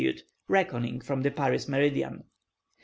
[0.47, 2.23] reckoning from the Paris meridian.